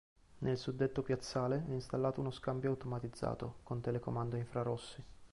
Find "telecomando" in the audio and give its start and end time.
3.81-4.35